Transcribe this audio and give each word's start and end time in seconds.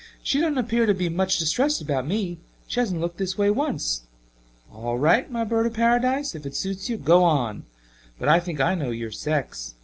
She 0.23 0.39
doesn't 0.39 0.57
appear 0.57 0.87
to 0.87 0.95
be 0.95 1.09
much 1.09 1.37
distressed 1.37 1.79
about 1.79 2.07
me 2.07 2.39
she 2.67 2.79
hasn't 2.79 2.99
looked 2.99 3.17
this 3.19 3.37
way 3.37 3.51
once. 3.51 4.01
All 4.73 4.97
right, 4.97 5.29
my 5.29 5.43
bird 5.43 5.67
of 5.67 5.73
Paradise, 5.75 6.33
if 6.33 6.43
it 6.43 6.55
suits 6.55 6.89
you, 6.89 6.97
go 6.97 7.23
on. 7.23 7.65
But 8.17 8.27
I 8.27 8.39
think 8.39 8.59
I 8.59 8.73
know 8.73 8.89
your 8.89 9.11
sex. 9.11 9.75